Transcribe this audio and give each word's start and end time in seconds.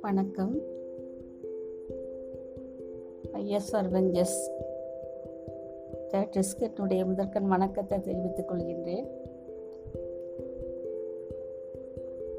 வணக்கம். 0.00 0.58
IS 3.32 3.72
Avengers 3.72 4.50
தேட்டர்ஸ்க்கு 6.10 6.58
என்னுடைய 6.58 7.04
முதற்கண் 7.04 7.46
வணக்கத்தை 7.46 8.00
தெரிவித்துக் 8.00 8.50
கொள்கின்றேன். 8.50 9.06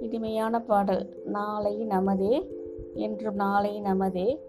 இனிமையான 0.01 0.61
பாடல் 0.61 1.21
நாளை 1.25 1.87
நமதே 1.87 2.49
என்றும் 2.93 3.35
நாளை 3.35 3.81
நமதே. 3.81 4.39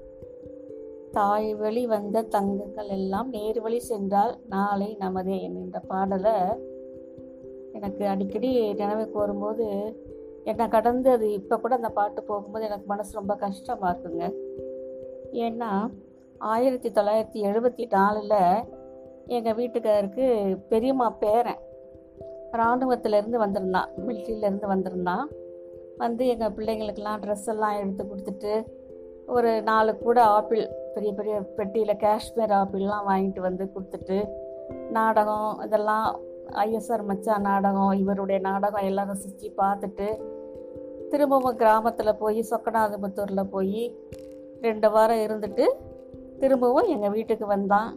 தாய் 1.13 1.55
வழி 1.55 1.87
வந்த 1.87 2.23
தங்கங்கள் 2.23 2.87
எல்லாம் 2.87 3.29
நேர் 3.29 3.61
வழி 3.61 3.79
சென்றால் 3.79 4.39
நாளை 4.49 4.97
நமதே 5.01 5.41
என்கின்ற 5.41 5.79
பாடலை 5.79 6.33
எனக்கு 7.73 8.07
அடிக்கடி 8.07 8.73
நினைவுக்கு 8.73 9.19
வரும்போது 9.19 9.67
என்னை 10.45 10.69
கடந்து 10.69 11.11
அது 11.11 11.33
இப்போ 11.33 11.57
கூட 11.59 11.75
அந்த 11.75 11.89
பாட்டு 11.89 12.23
போகும்போது 12.23 12.65
எனக்கு 12.65 12.87
மனசு 12.87 13.13
ரொம்ப 13.15 13.35
கஷ்டமாக 13.35 13.93
இருக்குங்க. 13.93 14.33
ஏன்னா 15.33 15.91
ஆயிரத்தி 16.39 16.91
தொள்ளாயிரத்தி 16.91 17.41
எழுபத்தி 17.51 17.87
நாலில் 17.91 18.65
எங்கள் 19.27 19.55
வீட்டுக்காருக்கு 19.55 20.27
பெரியம்மா 20.69 21.11
பேரன் 21.11 21.63
இராணுவத்திலேருந்து 22.53 23.37
வந்திருந்தான் 23.37 23.91
மிலிட்ரியிலேருந்து 24.07 24.67
வந்திருந்தான். 24.67 25.29
வந்து 25.99 26.27
எங்கள் 26.27 26.53
பிள்ளைங்களுக்கெல்லாம் 26.53 27.21
ட்ரெஸ் 27.25 27.47
எல்லாம் 27.47 27.77
எடுத்து 27.79 28.05
கொடுத்துட்டு 28.05 28.55
ஒரு 29.27 29.63
நாலு 29.63 29.99
கூட 29.99 30.25
ஆப்பிள் 30.25 30.82
பெரிய 30.95 31.11
பெரிய 31.19 31.35
பெட்டியில் 31.59 32.01
காஷ்மீர் 32.05 32.55
ஆப்பிள்லாம் 32.59 33.09
வாங்கிட்டு 33.11 33.41
வந்து 33.41 33.65
கொடுத்துட்டு 33.75 34.19
நாடகம் 34.97 35.51
இதெல்லாம் 35.67 36.07
ஐஎஸ்ஆர் 36.65 37.05
மச்சா 37.11 37.35
நாடகம் 37.49 37.93
இவருடைய 38.03 38.39
நாடகம் 38.49 38.87
எல்லாம் 38.91 39.11
ரசித்து 39.13 39.49
பார்த்துட்டு 39.63 40.09
திரும்பவும் 41.13 41.59
கிராமத்தில் 41.63 42.21
போய் 42.23 42.41
சொக்கநாதபுத்தூரில் 42.51 43.51
போய் 43.55 43.83
ரெண்டு 44.67 44.89
வாரம் 44.91 45.25
இருந்துட்டு 45.27 45.65
திரும்பவும் 46.41 46.91
எங்கள் 46.95 47.15
வீட்டுக்கு 47.17 47.47
வந்தான். 47.47 47.91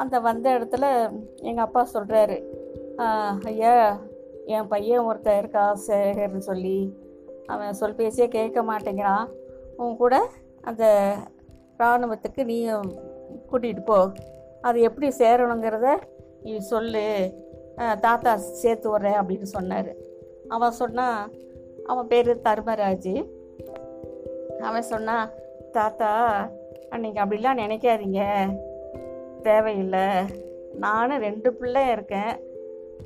அந்த 0.00 0.16
வந்த 0.26 0.46
இடத்துல 0.56 0.84
எங்கள் 1.48 1.66
அப்பா 1.66 1.82
சொல்கிறாரு 1.94 2.36
ஐயா 3.50 3.74
என் 4.54 4.70
பையன் 4.72 5.06
ஒருத்தன் 5.08 5.40
இருக்கா 5.40 5.64
சேகர்னு 5.86 6.42
சொல்லி. 6.50 6.78
அவன் 7.52 7.78
சொல் 7.80 7.98
பேசியே 8.00 8.28
கேட்க 8.36 8.62
மாட்டேங்கிறான். 8.70 9.26
உன் 9.82 9.98
கூட 10.02 10.14
அந்த 10.68 10.84
இராணுவத்துக்கு 11.78 12.44
நீ 12.44 12.70
கூட்டிகிட்டு 13.52 13.84
போ. 13.84 14.08
அது 14.60 14.80
எப்படி 14.80 15.08
சேரணுங்கிறத 15.18 15.88
நீ 16.42 16.58
சொல்லு. 16.58 17.32
தாத்தா 18.00 18.36
சேர்த்து 18.36 18.98
விட்றேன் 18.98 19.18
அப்படின்னு 19.20 19.42
சொன்னார். 19.42 19.90
அவன் 20.48 20.70
சொன்னான் 20.70 21.32
அவன் 21.86 22.06
பேர் 22.06 22.36
தர்மராஜ். 22.36 23.14
அவன் 24.60 24.82
சொன்னான் 24.82 25.30
தாத்தா 25.72 26.12
நீங்கள் 26.96 27.24
அப்படிலாம் 27.24 27.60
நினைக்காதீங்க. 27.62 28.20
தேவையில்லை. 29.42 30.08
நானும் 30.74 31.18
ரெண்டு 31.18 31.54
பிள்ளை 31.54 31.90
இருக்கேன். 31.90 32.36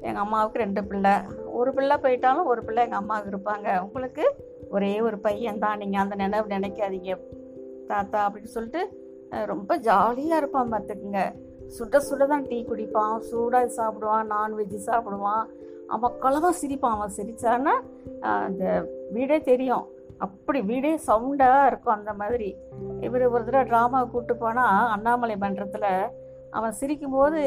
எங்கள் 0.01 0.23
அம்மாவுக்கு 0.23 0.59
ரெண்டு 0.59 0.85
பிள்ளை. 0.85 1.11
ஒரு 1.53 1.75
பிள்ளை 1.75 1.97
போயிட்டாலும் 1.97 2.45
ஒரு 2.45 2.65
பிள்ளை 2.65 2.83
எங்கள் 2.83 2.99
அம்மாவுக்கு 2.99 3.37
இருப்பாங்க. 3.37 3.81
உங்களுக்கு 3.81 4.25
ஒரே 4.71 5.01
ஒரு 5.01 5.19
பையன் 5.19 5.59
தான் 5.59 5.79
நீங்கள் 5.79 6.01
அந்த 6.01 6.15
நினைவு 6.15 6.47
நினைக்காதீங்க. 6.49 7.41
தாத்தா 7.91 8.19
அப்படின்னு 8.27 8.55
சொல்லிட்டு 8.57 8.83
ரொம்ப 9.53 9.77
ஜாலியாக 9.89 10.41
இருப்பான் 10.41 10.73
பார்த்துக்குங்க 10.73 11.23
சுட 11.77 11.99
சுட 12.07 12.23
தான் 12.33 12.47
டீ 12.49 12.59
குடிப்பான் 12.69 13.23
சூடாக 13.29 13.69
சாப்பிடுவான் 13.77 14.31
நான்வெஜ்ஜு 14.35 14.79
சாப்பிடுவான். 14.89 15.45
அவன் 15.95 16.19
கலவாக 16.25 16.55
சிரிப்பான் 16.63 16.97
அவன் 16.97 17.15
சிரித்தான்னா 17.17 17.75
அந்த 18.47 18.65
வீடே 19.15 19.39
தெரியும். 19.51 19.87
அப்படி 20.27 20.59
வீடே 20.71 20.93
சவுண்டாக 21.07 21.69
இருக்கும் 21.71 21.97
அந்த 21.97 22.13
மாதிரி. 22.21 22.49
இவர் 23.07 23.25
ஒரு 23.35 23.43
தடவை 23.47 23.65
ட்ராமாவை 23.71 24.05
கூப்பிட்டு 24.11 24.37
போனால் 24.43 24.91
அண்ணாமலை 24.95 25.37
மன்றத்தில் 25.45 25.89
அவன் 26.59 26.77
சிரிக்கும்போது 26.81 27.41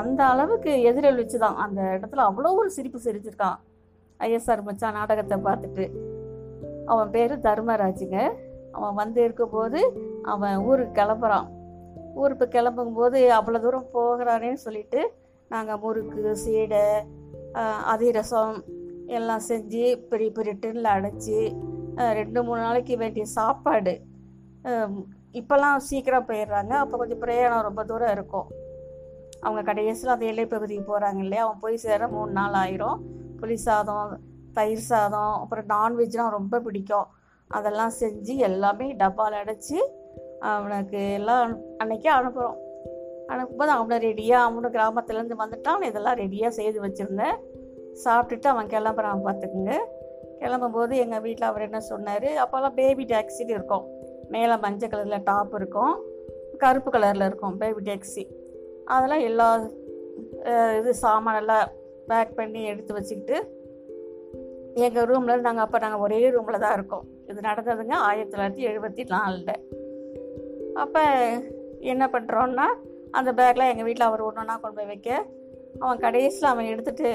அந்த 0.00 0.20
அளவுக்கு 0.32 0.72
எதிரொலிச்சு 0.90 1.38
தான் 1.44 1.60
அந்த 1.64 1.80
இடத்துல 1.96 2.24
அவ்வளோ 2.28 2.52
ஒரு 2.60 2.70
சிரிப்பு 2.76 3.00
சிரிச்சிருக்கான். 3.06 3.58
ஐஎஸ்ஆர் 4.20 4.66
மச்சான் 4.68 4.98
நாடகத்தை 4.98 5.38
பார்த்துட்டு. 5.48 5.86
அவன் 6.92 7.12
பேர் 7.14 7.34
தர்மராஜுங்க. 7.46 8.18
அவன் 8.76 8.98
வந்து 9.02 9.20
இருக்கும்போது 9.26 9.80
அவன் 10.32 10.56
ஊருக்கு 10.68 10.94
கிளம்புறான். 11.00 11.48
ஊருக்கு 12.22 12.46
கிளம்பும்போது 12.56 13.20
அவ்வளோ 13.38 13.60
தூரம் 13.64 13.92
போகிறானேன்னு 13.96 14.64
சொல்லிட்டு 14.66 15.00
நாங்கள் 15.50 15.80
முறுக்கு 15.84 16.32
சீடை 16.44 16.84
அதிரசம் 17.92 18.56
எல்லாம் 19.18 19.46
செஞ்சு 19.48 19.84
பெரிய 20.10 20.30
பெரிய 20.36 20.52
டின்னில் 20.62 20.94
அடைச்சி 20.96 21.38
ரெண்டு 22.18 22.40
மூணு 22.46 22.60
நாளைக்கு 22.66 22.94
வேண்டிய 23.02 23.24
சாப்பாடு. 23.38 23.94
இப்போல்லாம் 25.40 25.82
சீக்கிரம் 25.88 26.28
போயிடுறாங்க. 26.28 26.72
அப்போ 26.82 26.94
கொஞ்சம் 27.00 27.22
பிரயாணம் 27.24 27.66
ரொம்ப 27.68 27.82
தூரம் 27.90 28.14
இருக்கும். 28.16 28.48
அவங்க 29.46 29.62
கடைசியில் 29.68 30.14
அந்த 30.14 30.26
எல்லை 30.30 30.46
பகுதிக்கு 30.52 30.84
போகிறாங்க 30.90 31.20
இல்லையா? 31.24 31.42
அவன் 31.46 31.62
போய் 31.64 31.82
சேர 31.84 32.08
மூணு 32.14 32.32
நாள் 32.38 32.56
ஆயிரும். 32.62 32.98
புளி 33.40 33.56
சாதம் 33.66 34.12
தயிர் 34.58 34.88
சாதம் 34.90 35.34
அப்புறம் 35.42 35.68
நான்வெஜ்லாம் 35.74 36.34
ரொம்ப 36.38 36.60
பிடிக்கும். 36.66 37.08
அதெல்லாம் 37.50 37.94
செஞ்சு 38.00 38.34
எல்லாமே 38.48 38.86
டப்பாவில் 38.92 39.40
அடைச்சி 39.42 39.78
அவனுக்கு 40.52 41.00
எல்லாம் 41.12 41.52
அன்னைக்கே 41.82 42.10
அனுப்புகிறோம் 42.18 42.60
அனுப்பும்போது 43.32 43.72
அவனை 43.76 43.98
ரெடியாக 43.98 44.46
அவனு 44.46 44.68
கிராமத்துலேருந்து 44.76 45.42
வந்துட்டான் 45.42 45.76
அவன் 45.76 45.90
இதெல்லாம் 45.90 46.18
ரெடியாக 46.22 46.56
செய்து 46.58 46.78
வச்சுருந்தேன். 46.84 47.36
சாப்பிட்டுட்டு 48.04 48.48
அவன் 48.52 48.72
கிளம்புறான் 48.74 49.24
பார்த்துக்குங்க 49.26 49.74
கிளம்பும்போது 50.40 50.94
எங்கள் 50.96 51.20
வீட்டில் 51.20 51.50
அவர் 51.50 51.66
என்ன 51.66 51.80
சொன்னார்? 51.80 52.28
அப்போல்லாம் 52.42 52.76
பேபி 52.80 53.04
டாக்ஸின்னு 53.04 53.54
இருக்கும். 53.56 53.84
மேலே 54.28 54.56
மஞ்சள் 54.56 54.92
கலரில் 54.92 55.26
டாப் 55.30 55.54
இருக்கும். 55.54 55.94
கருப்பு 56.62 56.90
கலரில் 56.90 57.26
இருக்கும் 57.26 57.56
பேபி 57.62 57.80
டாக்ஸி 57.90 58.24
அதெல்லாம் 58.84 59.24
எல்லா 59.28 59.48
இது 60.78 60.90
சாமானெல்லாம் 61.02 61.66
பேக் 62.06 62.34
பண்ணி 62.36 62.60
எடுத்து 62.64 62.92
வச்சுக்கிட்டு 62.94 63.36
எங்கள் 64.82 65.06
ரூமில் 65.10 65.44
நாங்கள் 65.46 65.64
அப்போ 65.64 65.78
நாங்கள் 65.78 66.02
ஒரே 66.06 66.18
ரூமில் 66.30 66.62
தான் 66.64 66.72
இருக்கோம். 66.72 67.04
இது 67.30 67.40
நடந்ததுங்க 67.48 67.94
ஆயிரத்தி 68.08 68.32
தொள்ளாயிரத்தி 68.34 68.64
எழுபத்தி 68.70 69.02
நாலில். 69.14 69.54
அப்போ 70.82 71.02
என்ன 71.92 72.04
பண்ணுறோன்னா 72.14 72.66
அந்த 73.18 73.32
பேக்கில் 73.32 73.70
எங்கள் 73.70 73.86
வீட்டில் 73.88 74.06
அவர் 74.06 74.26
ஒன்று 74.26 74.40
ஒன்றா 74.42 74.56
கொண்டு 74.56 74.78
போய் 74.78 74.90
வைக்க 74.92 75.10
அவன் 75.80 75.98
கடைசியில் 75.98 76.50
அவன் 76.50 76.70
எடுத்துகிட்டு 76.72 77.10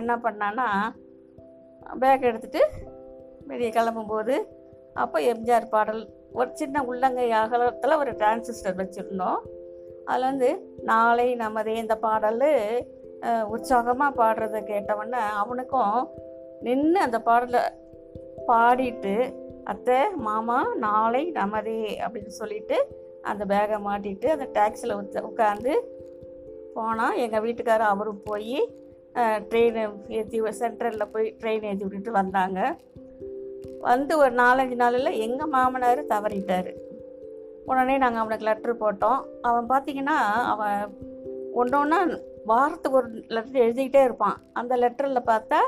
என்ன 0.00 0.16
பண்ணான்னா 0.16 0.66
பேக் 2.02 2.28
எடுத்துகிட்டு 2.30 2.62
வெளியே 3.50 3.70
கிளம்பும்போது 3.70 4.34
அப்போ 4.94 5.18
எம்ஜிஆர் 5.32 5.72
பாடல் 5.74 6.02
ஒரு 6.32 6.50
சின்ன 6.54 6.82
உள்ளங்கை 6.82 7.30
அகலத்தில் 7.40 8.00
ஒரு 8.02 8.10
டிரான்சிஸ்டர் 8.10 8.78
வச்சுருந்தோம். 8.80 9.40
அதில் 10.04 10.28
வந்து 10.30 10.50
நாளை 10.82 11.36
நமதே 11.36 11.74
இந்த 11.84 11.96
பாடல் 11.96 12.44
உற்சாகமாக 13.54 14.16
பாடுறத 14.20 14.60
கேட்டவொடனே 14.70 15.20
அவனுக்கும் 15.42 15.98
நின்று 16.64 16.98
அந்த 17.06 17.18
பாடலை 17.28 17.62
பாடிட்டு 18.48 19.14
அத்தை 19.64 19.98
மாமா 20.26 20.58
நாளை 20.84 21.22
நமதே 21.40 21.80
அப்படின்னு 22.04 22.32
சொல்லிட்டு 22.40 22.76
அந்த 23.30 23.42
பேகை 23.50 23.78
மாட்டிட்டு 23.88 24.28
அந்த 24.34 24.46
டாக்ஸியில் 24.58 24.98
உட்காந்து 25.30 25.74
போனால் 26.76 27.18
எங்கள் 27.24 27.44
வீட்டுக்காரர் 27.44 27.92
அவரும் 27.92 28.24
போய் 28.24 28.56
ட்ரெயினை 29.50 29.82
ஏற்றி 30.18 30.38
சென்ட்ரலில் 30.60 31.12
போய் 31.14 31.26
ட்ரெயின் 31.40 31.66
ஏற்றி 31.70 31.84
விட்டுட்டு 31.84 32.12
வந்தாங்க. 32.20 32.60
வந்து 33.88 34.12
ஒரு 34.18 34.32
நாலஞ்சு 34.34 34.76
நாளில் 34.82 35.18
எங்கள் 35.26 35.52
மாமனார் 35.54 36.00
தவறிட்டார். 36.12 36.70
உடனே 37.70 37.94
நாங்கள் 37.98 38.22
அவனுக்கு 38.22 38.46
லெட்ரு 38.48 38.74
போட்டோம். 38.84 39.20
அவன் 39.48 39.70
பார்த்தீங்கன்னா 39.72 40.16
அவன் 40.52 40.80
ஒன்று 41.60 41.76
ஒன்றா 41.80 41.98
வாரத்துக்கு 42.50 42.98
ஒரு 43.00 43.08
லெட்டர் 43.34 43.64
எழுதிக்கிட்டே 43.64 44.02
இருப்பான். 44.04 44.38
அந்த 44.52 44.76
லெட்டரில் 44.76 45.28
பார்த்தா 45.32 45.60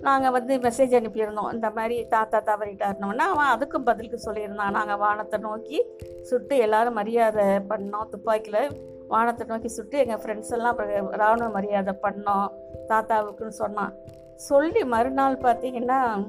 நாங்கள் 0.00 0.30
வந்து 0.30 0.58
மெசேஜ் 0.58 0.94
அனுப்பியிருந்தோம். 0.98 1.52
இந்த 1.52 1.70
மாதிரி 1.70 2.06
தாத்தா 2.06 2.42
தவறிட்டாருனோன்னா 2.46 3.26
அவன் 3.32 3.50
அதுக்கும் 3.54 3.84
பதிலுக்கு 3.84 4.32
சொல்லியிருந்தான். 4.32 4.70
நாங்கள் 4.70 4.96
வானத்தை 4.96 5.40
நோக்கி 5.40 5.84
சுட்டு 6.22 6.56
எல்லோரும் 6.56 6.92
மரியாதை 6.92 7.44
பண்ணோம். 7.44 8.08
துப்பாக்கியில் 8.08 8.68
வானத்தை 9.08 9.46
நோக்கி 9.46 9.68
சுட்டு 9.68 9.98
எங்கள் 9.98 10.16
ஃப்ரெண்ட்ஸ் 10.16 10.52
எல்லாம் 10.52 10.70
அப்புறம் 10.70 11.10
ராணுவ 11.10 11.50
மரியாதை 11.50 11.94
பண்ணோம். 12.02 12.48
தாத்தாவுக்குன்னு 12.88 13.48
சொன்னான். 13.48 13.94
சொல்லி 14.34 14.84
மறுநாள் 14.84 15.36
பார்த்தீங்கன்னா 15.36 16.26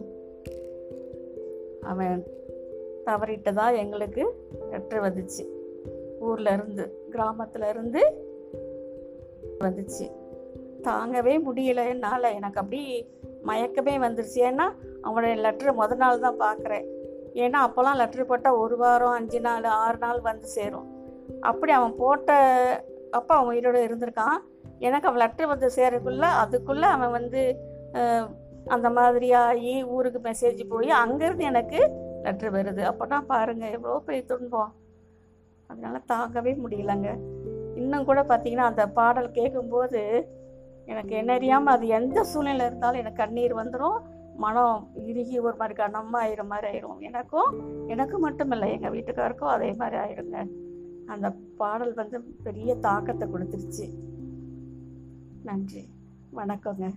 அவன் 1.81 2.23
தவறிட்டதா 3.05 3.75
எங்களுக்கு 3.75 4.23
லெட்ரு 4.71 4.99
வந்துச்சு. 5.07 5.45
ஊரில் 6.19 6.53
இருந்து 6.53 7.07
கிராமத்தில் 7.09 7.69
இருந்து 7.69 8.01
வந்துச்சு. 9.59 10.05
தாங்கவே 10.81 11.41
முடியல. 11.45 11.87
என்னால் 11.87 12.23
எனக்கு 12.23 12.59
அப்படி 12.59 13.09
மயக்கமே 13.49 13.95
வந்துருச்சு. 14.05 14.39
ஏன்னா 14.49 14.65
அவனுடைய 15.07 15.35
லெட்ரு 15.45 15.71
முத 15.79 15.95
நாள் 16.03 16.25
தான் 16.25 16.41
பார்க்குறேன் 16.45 16.85
ஏன்னா 17.43 17.59
அப்போல்லாம் 17.65 17.99
லெட்ரு 18.01 18.23
போட்டால் 18.29 18.59
ஒரு 18.63 18.75
வாரம் 18.81 19.17
அஞ்சு 19.17 19.39
நாள் 19.47 19.67
ஆறு 19.83 19.97
நாள் 20.05 20.19
வந்து 20.29 20.47
சேரும். 20.57 20.87
அப்படி 21.49 21.71
அவன் 21.79 21.93
போட்ட 22.01 22.31
அப்போ 23.17 23.33
அவன் 23.37 23.51
உயிரோடு 23.53 23.79
இருந்திருக்கான். 23.87 24.37
எனக்கு 24.87 25.07
அவன் 25.07 25.21
லெட்டர் 25.23 25.51
வந்து 25.53 25.67
சேரக்குள்ளே 25.77 26.29
அதுக்குள்ளே 26.43 26.87
அவன் 26.95 27.15
வந்து 27.17 27.41
அந்த 28.75 28.87
மாதிரி 28.97 29.27
ஆகி 29.43 29.73
ஊருக்கு 29.95 30.19
மெசேஜ் 30.27 30.61
போய் 30.73 30.91
அங்கேருந்து 31.03 31.45
எனக்கு 31.51 31.79
லெட்டர் 32.25 32.55
வருது. 32.55 32.81
அப்போனா 32.89 33.17
பாருங்கள் 33.31 33.73
எவ்வளோ 33.77 33.97
பெரிய 34.07 34.23
துன்பம். 34.31 34.71
அதனால 35.69 35.97
தாங்கவே 36.13 36.53
முடியலங்க. 36.63 37.09
இன்னும் 37.81 38.07
கூட 38.09 38.21
பார்த்தீங்கன்னா 38.29 38.67
அந்த 38.71 38.83
பாடல் 38.97 39.35
கேட்கும்போது 39.37 40.01
எனக்கு 40.85 41.15
என்ன 41.15 41.33
அறியாமல் 41.33 41.73
அது 41.73 41.87
எந்த 41.87 42.23
சூழ்நிலை 42.23 42.65
இருந்தாலும் 42.65 42.99
எனக்கு 42.99 43.23
கண்ணீர் 43.23 43.55
வந்துடும் 43.55 43.99
மனம் 44.35 44.87
இறுகி 44.95 45.39
ஒரு 45.39 45.55
மாதிரி 45.55 45.75
கனமாக 45.75 46.27
ஆயிரும் 46.27 46.47
மாதிரி 46.47 46.67
ஆயிரும். 46.71 46.99
எனக்கும் 46.99 47.51
எனக்கு 47.87 48.19
மட்டும் 48.19 48.51
இல்லை 48.51 48.71
எங்கள் 48.71 48.91
வீட்டுக்காருக்கும் 48.91 49.53
அதே 49.55 49.73
மாதிரி 49.73 49.97
ஆயிடுங்க 49.97 50.51
அந்த 51.05 51.33
பாடல் 51.57 51.93
வந்து 51.93 52.21
பெரிய 52.21 52.75
தாக்கத்தை 52.75 53.27
கொடுத்துருச்சு. 53.29 53.87
நன்றி. 55.43 55.89
வணக்கங்க. 56.33 56.89